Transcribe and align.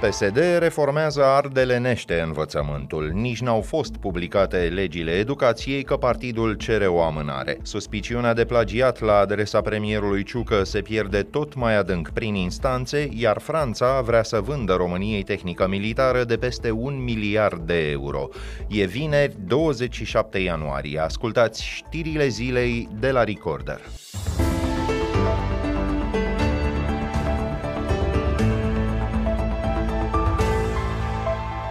PSD 0.00 0.38
reformează 0.58 1.24
ardelenește 1.24 2.20
învățământul. 2.20 3.10
Nici 3.14 3.40
n-au 3.40 3.60
fost 3.60 3.96
publicate 3.96 4.56
legile 4.56 5.10
educației 5.10 5.82
că 5.82 5.96
partidul 5.96 6.54
cere 6.54 6.86
o 6.86 7.02
amânare. 7.02 7.58
Suspiciunea 7.62 8.34
de 8.34 8.44
plagiat 8.44 9.00
la 9.00 9.18
adresa 9.18 9.60
premierului 9.60 10.22
Ciucă 10.22 10.64
se 10.64 10.80
pierde 10.80 11.22
tot 11.22 11.54
mai 11.54 11.76
adânc 11.76 12.08
prin 12.08 12.34
instanțe, 12.34 13.08
iar 13.12 13.38
Franța 13.38 14.00
vrea 14.00 14.22
să 14.22 14.40
vândă 14.40 14.74
României 14.74 15.22
tehnică 15.22 15.68
militară 15.68 16.24
de 16.24 16.36
peste 16.36 16.70
un 16.70 17.02
miliard 17.02 17.66
de 17.66 17.90
euro. 17.90 18.28
E 18.68 18.84
vineri, 18.84 19.36
27 19.46 20.38
ianuarie. 20.38 20.98
Ascultați 20.98 21.64
știrile 21.64 22.28
zilei 22.28 22.88
de 23.00 23.10
la 23.10 23.24
Recorder. 23.24 23.80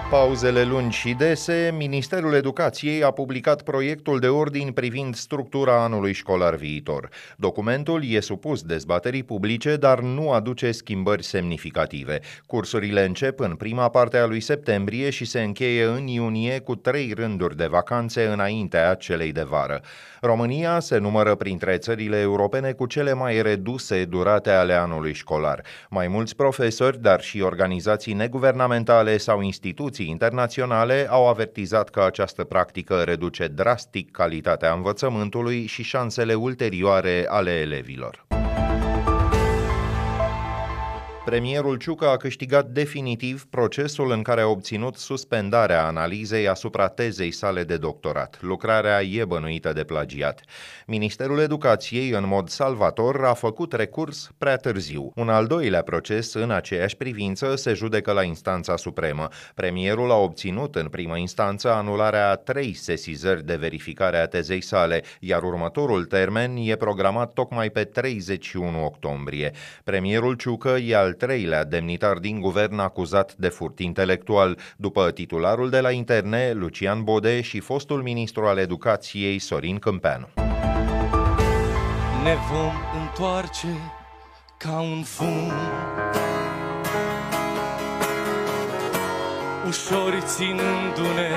Pauzele 0.09 0.63
lungi 0.63 0.97
și 0.97 1.13
dese, 1.13 1.73
Ministerul 1.77 2.33
Educației 2.33 3.03
a 3.03 3.11
publicat 3.11 3.61
proiectul 3.61 4.19
de 4.19 4.27
ordin 4.27 4.71
privind 4.71 5.15
structura 5.15 5.83
anului 5.83 6.13
școlar 6.13 6.55
viitor. 6.55 7.09
Documentul 7.37 8.03
e 8.05 8.19
supus 8.19 8.61
dezbaterii 8.61 9.23
publice, 9.23 9.75
dar 9.75 9.99
nu 9.99 10.31
aduce 10.31 10.71
schimbări 10.71 11.23
semnificative. 11.23 12.19
Cursurile 12.45 13.05
încep 13.05 13.39
în 13.39 13.55
prima 13.55 13.89
parte 13.89 14.17
a 14.17 14.25
lui 14.25 14.39
septembrie 14.39 15.09
și 15.09 15.25
se 15.25 15.41
încheie 15.41 15.83
în 15.83 16.07
iunie 16.07 16.59
cu 16.59 16.75
trei 16.75 17.13
rânduri 17.15 17.57
de 17.57 17.65
vacanțe 17.65 18.25
înaintea 18.25 18.93
celei 18.93 19.31
de 19.31 19.43
vară. 19.43 19.81
România 20.21 20.79
se 20.79 20.97
numără 20.97 21.35
printre 21.35 21.77
țările 21.77 22.19
europene 22.19 22.71
cu 22.71 22.85
cele 22.85 23.13
mai 23.13 23.41
reduse 23.41 24.05
durate 24.05 24.49
ale 24.49 24.73
anului 24.73 25.13
școlar. 25.13 25.61
Mai 25.89 26.07
mulți 26.07 26.35
profesori, 26.35 27.01
dar 27.01 27.21
și 27.21 27.41
organizații 27.41 28.13
neguvernamentale 28.13 29.17
sau 29.17 29.41
instituții 29.41 29.98
instituții 29.99 30.09
internaționale 30.09 31.07
au 31.09 31.27
avertizat 31.27 31.89
că 31.89 32.01
această 32.01 32.43
practică 32.43 33.03
reduce 33.03 33.47
drastic 33.47 34.11
calitatea 34.11 34.73
învățământului 34.73 35.65
și 35.65 35.83
șansele 35.83 36.33
ulterioare 36.33 37.25
ale 37.27 37.51
elevilor. 37.51 38.38
Premierul 41.25 41.77
Ciucă 41.77 42.07
a 42.07 42.17
câștigat 42.17 42.65
definitiv 42.65 43.45
procesul 43.49 44.11
în 44.11 44.21
care 44.21 44.41
a 44.41 44.47
obținut 44.47 44.95
suspendarea 44.95 45.85
analizei 45.85 46.47
asupra 46.47 46.87
tezei 46.87 47.31
sale 47.31 47.63
de 47.63 47.77
doctorat. 47.77 48.37
Lucrarea 48.41 49.01
e 49.01 49.25
bănuită 49.25 49.73
de 49.73 49.83
plagiat. 49.83 50.41
Ministerul 50.85 51.39
Educației, 51.39 52.09
în 52.09 52.27
mod 52.27 52.49
salvator, 52.49 53.25
a 53.25 53.33
făcut 53.33 53.73
recurs 53.73 54.31
prea 54.37 54.55
târziu. 54.55 55.11
Un 55.15 55.29
al 55.29 55.47
doilea 55.47 55.81
proces, 55.81 56.33
în 56.33 56.51
aceeași 56.51 56.95
privință, 56.95 57.55
se 57.55 57.73
judecă 57.73 58.11
la 58.11 58.23
instanța 58.23 58.75
supremă. 58.75 59.27
Premierul 59.55 60.11
a 60.11 60.17
obținut 60.17 60.75
în 60.75 60.87
primă 60.87 61.17
instanță 61.17 61.71
anularea 61.71 62.29
a 62.29 62.35
trei 62.35 62.73
sesizări 62.73 63.45
de 63.45 63.55
verificare 63.55 64.17
a 64.17 64.27
tezei 64.27 64.61
sale, 64.61 65.03
iar 65.19 65.43
următorul 65.43 66.05
termen 66.05 66.55
e 66.57 66.75
programat 66.75 67.33
tocmai 67.33 67.69
pe 67.69 67.83
31 67.83 68.85
octombrie. 68.85 69.51
Premierul 69.83 70.33
Ciucă 70.33 70.69
e 70.69 70.95
al 70.95 71.13
treilea 71.19 71.63
demnitar 71.63 72.17
din 72.17 72.39
guvern 72.39 72.79
acuzat 72.79 73.35
de 73.35 73.47
furt 73.47 73.79
intelectual, 73.79 74.57
după 74.77 75.11
titularul 75.11 75.69
de 75.69 75.79
la 75.79 75.91
interne, 75.91 76.51
Lucian 76.51 77.03
Bode, 77.03 77.41
și 77.41 77.59
fostul 77.59 78.01
ministru 78.01 78.45
al 78.45 78.57
educației, 78.57 79.39
Sorin 79.39 79.77
Câmpeanu. 79.79 80.27
Ne 82.23 82.35
vom 82.51 82.73
întoarce 83.01 83.67
ca 84.57 84.79
un 84.79 85.03
fum. 85.03 85.51
Ușor 89.67 90.19
ținându-ne 90.19 91.31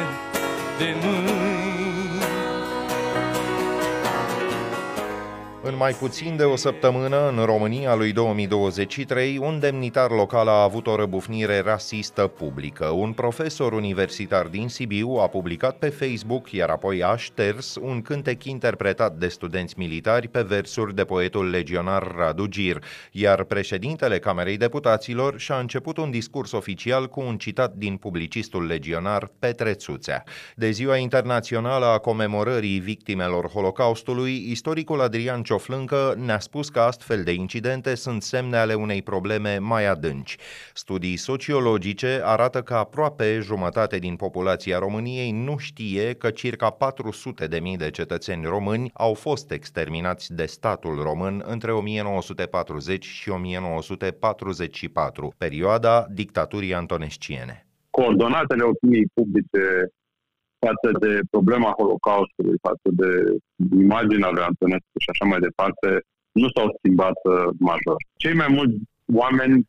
de 0.79 0.95
mâini 1.03 2.52
În 5.73 5.79
mai 5.79 5.93
puțin 5.93 6.37
de 6.37 6.43
o 6.43 6.57
săptămână, 6.57 7.29
în 7.29 7.45
România 7.45 7.95
lui 7.95 8.13
2023, 8.13 9.39
un 9.39 9.59
demnitar 9.61 10.11
local 10.11 10.49
a 10.49 10.63
avut 10.63 10.87
o 10.87 10.97
răbufnire 10.97 11.61
rasistă 11.61 12.27
publică. 12.27 12.87
Un 12.87 13.13
profesor 13.13 13.73
universitar 13.73 14.47
din 14.47 14.69
Sibiu 14.69 15.09
a 15.09 15.29
publicat 15.29 15.79
pe 15.79 15.89
Facebook, 15.89 16.51
iar 16.51 16.69
apoi 16.69 17.03
a 17.03 17.17
șters 17.17 17.77
un 17.81 18.03
cântec 18.03 18.45
interpretat 18.45 19.17
de 19.17 19.29
studenți 19.29 19.75
militari 19.77 20.29
pe 20.29 20.43
versuri 20.43 20.95
de 20.95 21.05
poetul 21.05 21.51
legionar 21.51 22.15
Radu 22.17 22.47
Gir, 22.47 22.85
iar 23.13 23.45
președintele 23.45 24.19
Camerei 24.19 24.57
Deputaților 24.57 25.39
și-a 25.39 25.59
început 25.59 25.97
un 25.97 26.11
discurs 26.11 26.53
oficial 26.53 27.09
cu 27.09 27.21
un 27.21 27.37
citat 27.37 27.73
din 27.75 27.97
publicistul 27.97 28.67
legionar 28.67 29.31
Petre 29.39 29.73
Țuțea. 29.73 30.23
De 30.57 30.71
ziua 30.71 30.97
internațională 30.97 31.87
a 31.87 31.99
comemorării 31.99 32.79
victimelor 32.79 33.49
Holocaustului, 33.49 34.51
istoricul 34.51 35.01
Adrian 35.01 35.43
Cioflâncă 35.63 36.15
ne-a 36.25 36.39
spus 36.39 36.69
că 36.69 36.81
astfel 36.81 37.23
de 37.23 37.33
incidente 37.33 37.95
sunt 37.95 38.23
semne 38.23 38.57
ale 38.57 38.75
unei 38.75 39.03
probleme 39.03 39.59
mai 39.59 39.87
adânci. 39.87 40.37
Studii 40.75 41.17
sociologice 41.17 42.21
arată 42.25 42.63
că 42.63 42.75
aproape 42.75 43.39
jumătate 43.41 43.99
din 43.99 44.17
populația 44.17 44.79
României 44.79 45.31
nu 45.31 45.57
știe 45.57 46.15
că 46.15 46.31
circa 46.31 46.71
400 46.71 47.47
de 47.47 47.59
mii 47.59 47.77
de 47.77 47.91
cetățeni 47.91 48.45
români 48.45 48.91
au 48.93 49.15
fost 49.15 49.51
exterminați 49.51 50.35
de 50.35 50.47
statul 50.47 51.03
român 51.03 51.43
între 51.47 51.73
1940 51.73 53.05
și 53.05 53.29
1944, 53.29 55.35
perioada 55.39 56.07
dictaturii 56.11 56.75
antonesciene. 56.75 57.67
Coordonatele 57.91 58.63
opiniei 58.63 59.07
publice 59.15 59.93
față 60.67 60.89
de 61.05 61.13
problema 61.35 61.77
Holocaustului, 61.79 62.57
față 62.69 62.89
de 63.01 63.11
imaginea 63.87 64.31
lui 64.35 64.47
Antonescu 64.51 64.97
și 65.03 65.11
așa 65.13 65.25
mai 65.31 65.41
departe, 65.49 65.89
nu 66.41 66.49
s-au 66.55 66.69
schimbat 66.77 67.19
uh, 67.23 67.49
major. 67.69 67.99
Cei 68.23 68.35
mai 68.43 68.51
mulți 68.57 68.77
oameni, 69.23 69.57
50% 69.63 69.67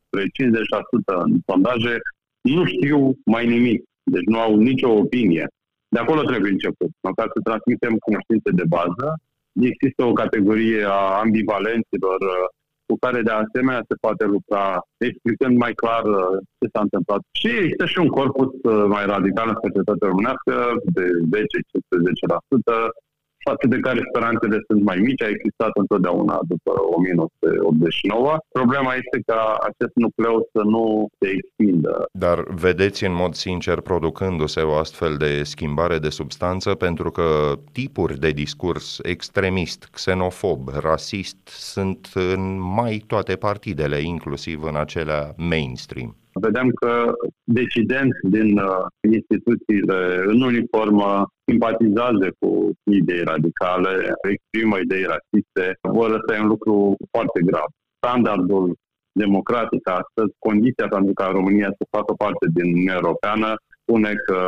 în 1.27 1.33
sondaje, 1.47 1.95
nu 2.41 2.65
știu 2.65 2.99
mai 3.25 3.45
nimic, 3.55 3.81
deci 4.13 4.27
nu 4.33 4.39
au 4.39 4.51
nicio 4.69 4.89
opinie. 5.03 5.45
De 5.93 5.99
acolo 5.99 6.21
trebuie 6.21 6.51
început. 6.51 6.91
Măcar 7.07 7.27
să 7.33 7.39
transmitem 7.47 7.95
cunoștințe 8.05 8.49
de 8.59 8.65
bază. 8.75 9.07
Există 9.69 10.01
o 10.05 10.13
categorie 10.23 10.83
a 10.97 11.19
ambivalenților 11.23 12.19
uh, 12.21 12.45
cu 12.93 13.05
care 13.05 13.19
de 13.29 13.35
asemenea 13.43 13.83
se 13.89 14.01
poate 14.05 14.25
lucra, 14.35 14.63
explicând 15.09 15.55
mai 15.65 15.73
clar 15.81 16.03
uh, 16.19 16.35
ce 16.59 16.65
s-a 16.73 16.81
întâmplat. 16.87 17.21
Și 17.39 17.49
există 17.61 17.85
și 17.91 17.99
un 18.05 18.11
corpus 18.19 18.51
uh, 18.55 18.85
mai 18.95 19.03
radical 19.13 19.47
în 19.51 19.59
societatea 19.65 20.07
românească, 20.11 20.53
de 20.97 21.05
10-15%, 22.61 22.73
față 23.49 23.65
de 23.67 23.77
care 23.77 23.99
speranțele 24.09 24.57
sunt 24.67 24.81
mai 24.83 24.97
mici, 24.97 25.21
a 25.21 25.27
existat 25.35 25.71
întotdeauna 25.73 26.39
după 26.47 26.71
1989. 26.97 28.37
Problema 28.51 28.93
este 28.93 29.17
ca 29.25 29.57
acest 29.69 29.95
nucleu 29.95 30.49
să 30.53 30.61
nu 30.63 31.07
se 31.19 31.27
extindă. 31.37 32.05
Dar 32.11 32.43
vedeți 32.67 33.05
în 33.05 33.13
mod 33.13 33.33
sincer 33.33 33.77
producându-se 33.81 34.61
o 34.61 34.73
astfel 34.73 35.15
de 35.17 35.43
schimbare 35.43 35.97
de 35.97 36.09
substanță 36.09 36.75
pentru 36.75 37.11
că 37.11 37.53
tipuri 37.71 38.19
de 38.19 38.31
discurs 38.31 38.99
extremist, 39.01 39.87
xenofob, 39.91 40.69
rasist 40.81 41.37
sunt 41.47 42.09
în 42.13 42.59
mai 42.59 43.03
toate 43.07 43.35
partidele, 43.35 43.99
inclusiv 43.99 44.63
în 44.63 44.75
acelea 44.75 45.33
mainstream. 45.37 46.15
Vedem 46.33 46.69
că 46.69 47.13
decidenți 47.43 48.19
din 48.21 48.57
uh, 48.57 48.85
instituțiile 49.11 50.23
în 50.25 50.41
uniformă 50.41 51.27
simpatizează 51.45 52.35
cu 52.39 52.71
idei 52.83 53.23
radicale, 53.23 54.13
exprimă 54.31 54.77
idei 54.77 55.03
rasiste, 55.03 55.77
vor 55.81 56.09
ăsta 56.11 56.35
e 56.35 56.39
un 56.39 56.47
lucru 56.47 56.95
foarte 57.11 57.39
grav. 57.45 57.67
Standardul 57.97 58.75
democratic 59.11 59.87
astăzi, 59.89 60.33
condiția 60.39 60.87
pentru 60.87 61.13
ca 61.13 61.25
România 61.25 61.69
să 61.77 61.93
facă 61.97 62.13
parte 62.13 62.45
din 62.53 62.65
Uniunea 62.71 62.99
Europeană, 63.01 63.55
spune 63.81 64.13
că 64.27 64.39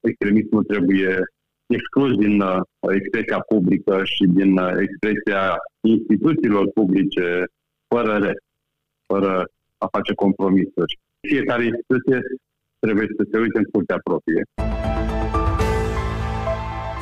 extremismul 0.00 0.64
trebuie 0.64 1.18
exclus 1.66 2.12
din 2.16 2.40
uh, 2.40 2.60
expresia 2.98 3.38
publică 3.38 4.00
și 4.04 4.24
din 4.38 4.58
uh, 4.58 4.72
expresia 4.86 5.42
instituțiilor 5.80 6.70
publice 6.74 7.44
fără 7.94 8.12
rest, 8.16 8.44
fără 9.06 9.48
a 9.78 9.86
face 9.86 10.14
compromisuri 10.14 10.98
fiecare 11.32 11.64
instituție 11.64 12.18
trebuie 12.84 13.06
să 13.16 13.22
se 13.30 13.38
uite 13.38 13.58
în 13.58 13.68
curtea 13.72 13.98
proprie. 14.08 14.42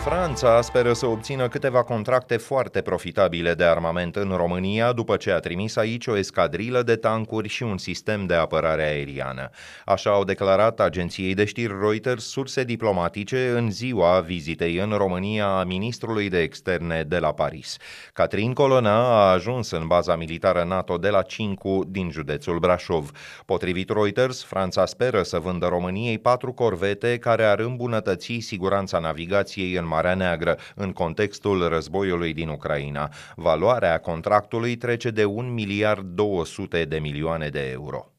Franța 0.08 0.60
speră 0.60 0.92
să 0.92 1.06
obțină 1.06 1.48
câteva 1.48 1.82
contracte 1.82 2.36
foarte 2.36 2.80
profitabile 2.80 3.54
de 3.54 3.64
armament 3.64 4.16
în 4.16 4.32
România 4.36 4.92
după 4.92 5.16
ce 5.16 5.30
a 5.30 5.38
trimis 5.38 5.76
aici 5.76 6.06
o 6.06 6.16
escadrilă 6.16 6.82
de 6.82 6.96
tancuri 6.96 7.48
și 7.48 7.62
un 7.62 7.78
sistem 7.78 8.26
de 8.26 8.34
apărare 8.34 8.82
aeriană. 8.82 9.50
Așa 9.84 10.10
au 10.10 10.24
declarat 10.24 10.80
agenției 10.80 11.34
de 11.34 11.44
știri 11.44 11.76
Reuters 11.80 12.24
surse 12.24 12.64
diplomatice 12.64 13.48
în 13.48 13.70
ziua 13.70 14.20
vizitei 14.20 14.76
în 14.76 14.90
România 14.90 15.46
a 15.46 15.64
ministrului 15.64 16.28
de 16.28 16.40
externe 16.40 17.02
de 17.02 17.18
la 17.18 17.32
Paris. 17.32 17.76
Catrin 18.12 18.52
Colonna 18.52 18.96
a 18.96 19.30
ajuns 19.32 19.70
în 19.70 19.86
baza 19.86 20.16
militară 20.16 20.64
NATO 20.64 20.96
de 20.96 21.08
la 21.08 21.22
Cincu 21.22 21.84
din 21.88 22.10
județul 22.10 22.58
Brașov. 22.58 23.10
Potrivit 23.44 23.90
Reuters, 23.90 24.44
Franța 24.44 24.86
speră 24.86 25.22
să 25.22 25.38
vândă 25.38 25.66
României 25.66 26.18
patru 26.18 26.52
corvete 26.52 27.18
care 27.18 27.44
ar 27.44 27.58
îmbunătăți 27.58 28.38
siguranța 28.40 28.98
navigației 28.98 29.74
în 29.74 29.86
Marea 29.96 30.14
Neagră, 30.14 30.58
în 30.74 30.92
contextul 30.92 31.68
războiului 31.68 32.32
din 32.32 32.48
Ucraina. 32.48 33.10
Valoarea 33.34 33.98
contractului 33.98 34.76
trece 34.76 35.10
de 35.10 35.24
1 35.24 35.48
miliard 35.48 36.04
200 36.04 36.84
de 36.84 36.98
milioane 36.98 37.48
de 37.48 37.70
euro. 37.70 38.10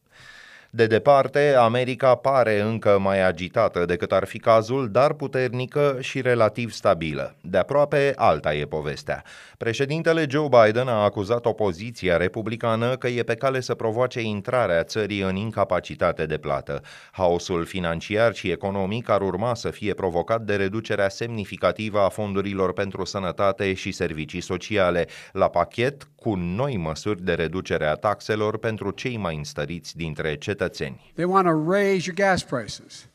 De 0.77 0.87
departe, 0.87 1.55
America 1.55 2.15
pare 2.15 2.59
încă 2.59 2.99
mai 2.99 3.27
agitată 3.27 3.85
decât 3.85 4.11
ar 4.11 4.25
fi 4.25 4.39
cazul, 4.39 4.89
dar 4.91 5.13
puternică 5.13 5.97
și 5.99 6.21
relativ 6.21 6.71
stabilă. 6.71 7.35
De 7.41 7.57
aproape, 7.57 8.13
alta 8.15 8.53
e 8.53 8.65
povestea. 8.65 9.23
Președintele 9.57 10.25
Joe 10.29 10.47
Biden 10.47 10.87
a 10.87 11.03
acuzat 11.03 11.45
opoziția 11.45 12.17
republicană 12.17 12.95
că 12.95 13.07
e 13.07 13.23
pe 13.23 13.35
cale 13.35 13.59
să 13.59 13.73
provoace 13.75 14.21
intrarea 14.21 14.83
țării 14.83 15.21
în 15.21 15.35
incapacitate 15.35 16.25
de 16.25 16.37
plată. 16.37 16.81
Haosul 17.11 17.65
financiar 17.65 18.33
și 18.33 18.51
economic 18.51 19.09
ar 19.09 19.21
urma 19.21 19.55
să 19.55 19.69
fie 19.69 19.93
provocat 19.93 20.41
de 20.41 20.55
reducerea 20.55 21.09
semnificativă 21.09 21.99
a 21.99 22.09
fondurilor 22.09 22.73
pentru 22.73 23.05
sănătate 23.05 23.73
și 23.73 23.91
servicii 23.91 24.41
sociale, 24.41 25.07
la 25.31 25.49
pachet 25.49 26.07
cu 26.27 26.35
noi 26.35 26.77
măsuri 26.77 27.23
de 27.23 27.33
reducere 27.33 27.85
a 27.85 27.93
taxelor 27.93 28.57
pentru 28.57 28.91
cei 28.91 29.17
mai 29.17 29.35
înstăriți 29.35 29.95
dintre 29.95 30.35
cetățeni. 30.35 31.11
They 31.13 31.25
want 31.25 31.45
to 31.45 31.71
raise 31.71 32.09
your 32.09 32.31
gas 32.31 32.43
prices. 32.43 33.07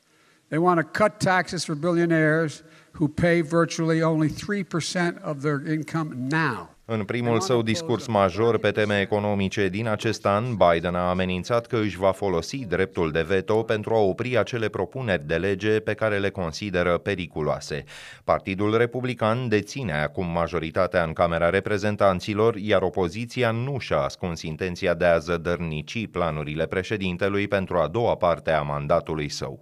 They 0.47 0.59
want 0.59 0.79
to 0.79 1.03
cut 1.03 1.17
taxes 1.17 1.65
for 1.65 1.75
billionaires 1.75 2.63
who 2.93 3.07
pay 3.07 3.41
virtually 3.41 4.01
only 4.01 4.29
3% 4.29 5.21
of 5.23 5.41
their 5.41 5.61
income 5.71 6.27
now. 6.29 6.72
În 6.85 7.03
primul 7.03 7.39
său 7.39 7.61
discurs 7.61 8.07
major 8.07 8.57
pe 8.57 8.71
teme 8.71 8.99
economice 8.99 9.67
din 9.67 9.87
acest 9.87 10.25
an, 10.25 10.43
Biden 10.55 10.95
a 10.95 11.09
amenințat 11.09 11.65
că 11.65 11.77
își 11.77 11.97
va 11.97 12.11
folosi 12.11 12.65
dreptul 12.65 13.11
de 13.11 13.21
veto 13.21 13.63
pentru 13.63 13.93
a 13.93 13.99
opri 13.99 14.37
acele 14.37 14.67
propuneri 14.67 15.27
de 15.27 15.35
lege 15.35 15.79
pe 15.79 15.93
care 15.93 16.17
le 16.17 16.29
consideră 16.29 16.97
periculoase. 16.97 17.83
Partidul 18.23 18.77
Republican 18.77 19.47
deține 19.47 19.93
acum 19.93 20.25
majoritatea 20.31 21.03
în 21.03 21.13
Camera 21.13 21.49
Reprezentanților, 21.49 22.55
iar 22.55 22.81
opoziția 22.81 23.51
nu 23.51 23.77
și-a 23.79 23.97
ascuns 23.97 24.41
intenția 24.41 24.93
de 24.93 25.05
a 25.05 25.17
zădărnici 25.17 26.07
planurile 26.07 26.65
președintelui 26.65 27.47
pentru 27.47 27.77
a 27.77 27.87
doua 27.87 28.15
parte 28.15 28.51
a 28.51 28.61
mandatului 28.61 29.29
său. 29.29 29.59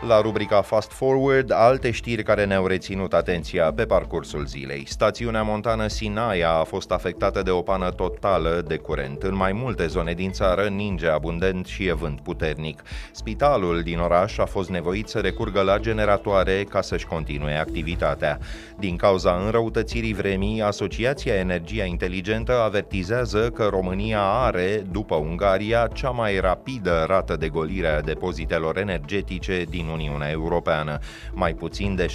La 0.00 0.20
rubrica 0.20 0.62
Fast 0.62 0.92
Forward, 0.92 1.52
alte 1.52 1.90
știri 1.90 2.22
care 2.22 2.44
ne-au 2.44 2.66
reținut 2.66 3.12
atenția 3.12 3.72
pe 3.72 3.84
parcursul 3.84 4.46
zilei. 4.46 4.84
Stațiunea 4.86 5.42
montană 5.42 5.86
Sinaia 5.86 6.50
a 6.50 6.64
fost 6.64 6.90
afectată 6.90 7.42
de 7.42 7.50
o 7.50 7.60
pană 7.60 7.90
totală 7.90 8.62
de 8.66 8.76
curent. 8.76 9.22
În 9.22 9.36
mai 9.36 9.52
multe 9.52 9.86
zone 9.86 10.12
din 10.12 10.30
țară 10.30 10.62
ninge 10.62 11.08
abundent 11.08 11.66
și 11.66 11.86
e 11.86 11.92
vânt 11.92 12.20
puternic. 12.20 12.82
Spitalul 13.12 13.82
din 13.82 13.98
oraș 13.98 14.38
a 14.38 14.44
fost 14.44 14.68
nevoit 14.68 15.08
să 15.08 15.18
recurgă 15.18 15.60
la 15.60 15.78
generatoare 15.78 16.64
ca 16.68 16.80
să-și 16.80 17.06
continue 17.06 17.58
activitatea. 17.58 18.38
Din 18.78 18.96
cauza 18.96 19.42
înrăutățirii 19.44 20.14
vremii, 20.14 20.62
Asociația 20.62 21.34
Energia 21.34 21.84
Inteligentă 21.84 22.60
avertizează 22.60 23.50
că 23.50 23.68
România 23.70 24.22
are, 24.22 24.86
după 24.90 25.14
Ungaria, 25.14 25.88
cea 25.92 26.10
mai 26.10 26.40
rapidă 26.40 27.04
rată 27.08 27.36
de 27.36 27.48
golire 27.48 27.88
a 27.88 28.00
depozitelor 28.00 28.78
energetice 28.78 29.64
din 29.68 29.85
Uniunea 29.88 30.30
Europeană. 30.30 30.98
Mai 31.32 31.54
puțin 31.54 31.94
de 31.94 32.06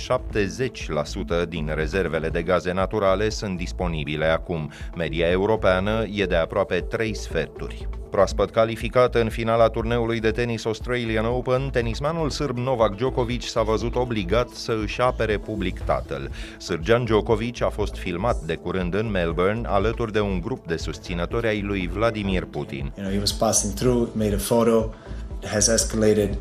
70% 1.43 1.47
din 1.47 1.71
rezervele 1.75 2.29
de 2.29 2.41
gaze 2.41 2.71
naturale 2.71 3.29
sunt 3.29 3.57
disponibile 3.57 4.25
acum. 4.25 4.71
Media 4.95 5.29
europeană 5.29 6.05
e 6.11 6.25
de 6.25 6.35
aproape 6.35 6.79
3 6.79 7.15
sferturi. 7.15 7.87
Proaspăt 8.11 8.49
calificat 8.49 9.15
în 9.15 9.29
finala 9.29 9.67
turneului 9.67 10.19
de 10.19 10.31
tenis 10.31 10.65
Australian 10.65 11.25
Open, 11.25 11.69
tenismanul 11.69 12.29
sârb 12.29 12.57
Novak 12.57 12.95
Djokovic 12.95 13.41
s-a 13.41 13.61
văzut 13.61 13.95
obligat 13.95 14.49
să 14.49 14.77
își 14.83 15.01
apere 15.01 15.37
public 15.37 15.79
tatăl. 15.79 16.31
Sârgean 16.57 17.03
Djokovic 17.03 17.61
a 17.61 17.69
fost 17.69 17.95
filmat 17.95 18.37
de 18.37 18.55
curând 18.55 18.93
în 18.93 19.11
Melbourne 19.11 19.67
alături 19.67 20.11
de 20.11 20.19
un 20.19 20.41
grup 20.41 20.67
de 20.67 20.77
susținători 20.77 21.47
ai 21.47 21.61
lui 21.61 21.89
Vladimir 21.93 22.45
Putin. 22.45 22.91
You 22.97 23.05
know, 23.05 23.11
he 23.11 23.19
was 23.19 23.31
passing 23.31 23.73
through, 23.73 24.09
made 24.13 24.33
a 24.33 24.37
photo, 24.37 24.93
it 25.41 25.47
has 25.47 25.67
escalated 25.67 26.37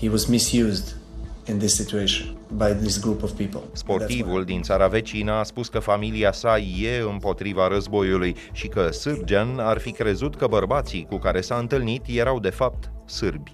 he 0.00 0.08
was 0.08 0.26
misused 0.26 0.94
in 1.46 1.58
this 1.58 1.74
situation 1.74 2.36
by 2.50 2.72
this 2.72 2.98
group 3.00 3.22
of 3.22 3.32
people. 3.32 3.60
Sportivul 3.72 4.44
din 4.44 4.62
țara 4.62 4.88
vecină 4.88 5.32
a 5.32 5.42
spus 5.42 5.68
că 5.68 5.78
familia 5.78 6.32
sa 6.32 6.58
e 6.58 6.98
împotriva 6.98 7.68
războiului 7.68 8.36
și 8.52 8.66
că 8.68 8.90
Sârgean 8.90 9.58
ar 9.58 9.78
fi 9.78 9.92
crezut 9.92 10.36
că 10.36 10.46
bărbații 10.46 11.06
cu 11.08 11.16
care 11.16 11.40
s-a 11.40 11.56
întâlnit 11.56 12.02
erau 12.06 12.40
de 12.40 12.50
fapt 12.50 12.90
sârbi. 13.04 13.52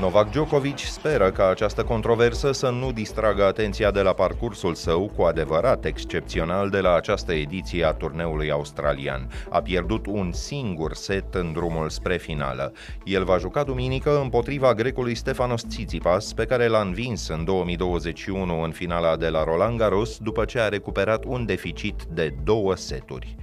Novak 0.00 0.30
Djokovic 0.30 0.78
speră 0.78 1.30
ca 1.30 1.48
această 1.48 1.84
controversă 1.84 2.52
să 2.52 2.70
nu 2.70 2.92
distragă 2.92 3.44
atenția 3.44 3.90
de 3.90 4.00
la 4.00 4.12
parcursul 4.12 4.74
său 4.74 5.12
cu 5.16 5.22
adevărat 5.22 5.84
excepțional 5.84 6.70
de 6.70 6.80
la 6.80 6.94
această 6.94 7.32
ediție 7.32 7.84
a 7.84 7.92
turneului 7.92 8.50
australian. 8.50 9.30
A 9.50 9.60
pierdut 9.60 10.06
un 10.06 10.32
singur 10.32 10.94
set 10.94 11.34
în 11.34 11.52
drumul 11.52 11.88
spre 11.88 12.16
finală. 12.16 12.72
El 13.04 13.24
va 13.24 13.38
juca 13.38 13.62
duminică 13.62 14.20
împotriva 14.20 14.74
grecului 14.74 15.14
Stefanos 15.14 15.62
Tsitsipas, 15.62 16.32
pe 16.32 16.44
care 16.44 16.66
l-a 16.66 16.80
învins 16.80 17.28
în 17.28 17.44
2021 17.44 18.62
în 18.62 18.70
finala 18.70 19.16
de 19.16 19.28
la 19.28 19.44
Roland 19.44 19.78
Garros, 19.78 20.18
după 20.18 20.44
ce 20.44 20.60
a 20.60 20.68
recuperat 20.68 21.24
un 21.26 21.46
deficit 21.46 22.02
de 22.12 22.34
două 22.44 22.76
seturi. 22.76 23.36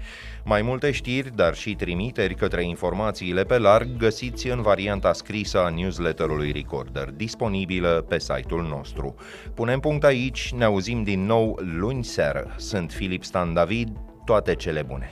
Mai 0.50 0.62
multe 0.62 0.92
știri, 0.92 1.36
dar 1.36 1.56
și 1.56 1.76
trimiteri 1.76 2.36
către 2.36 2.64
informațiile 2.64 3.44
pe 3.44 3.58
larg 3.58 3.88
găsiți 3.98 4.48
în 4.48 4.62
varianta 4.62 5.14
scrisă 5.14 5.60
a 5.60 5.70
newsletterului 5.70 6.47
Recorder, 6.52 7.12
disponibilă 7.12 8.06
pe 8.08 8.20
site-ul 8.20 8.68
nostru. 8.68 9.16
Punem 9.54 9.80
punct 9.80 10.04
aici, 10.04 10.54
ne 10.54 10.64
auzim 10.64 11.04
din 11.04 11.26
nou 11.26 11.60
luni 11.78 12.04
seară. 12.04 12.56
Sunt 12.58 12.92
Filip 12.92 13.24
Stan 13.24 13.54
David, 13.54 13.90
toate 14.26 14.56
cele 14.56 14.82
bune! 14.82 15.12